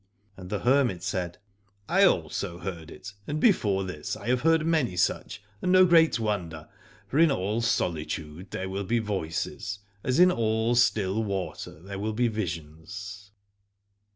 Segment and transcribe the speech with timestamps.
[0.35, 1.37] And the hermit said:
[1.87, 6.19] I also heard it, and before this I have heard many such, and no great
[6.19, 6.67] wonder;
[7.07, 12.13] for in all solitude there will be voices, as in all still water there will
[12.13, 13.29] be visions.